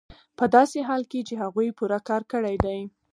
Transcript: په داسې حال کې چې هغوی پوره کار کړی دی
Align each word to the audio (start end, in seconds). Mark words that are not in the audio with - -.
په 0.37 0.45
داسې 0.55 0.79
حال 0.87 1.03
کې 1.11 1.21
چې 1.27 1.33
هغوی 1.43 1.67
پوره 1.77 1.99
کار 2.07 2.21
کړی 2.31 2.55
دی 2.65 2.79